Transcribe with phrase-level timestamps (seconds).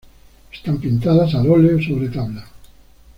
[0.51, 2.43] Están pintadas al óleo sobre tabla.